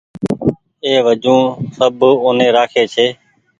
اي 0.83 0.93
وجون 1.05 1.41
سب 1.77 1.99
اوني 2.23 2.47
رآکي 2.55 2.83
ڇي 2.93 3.07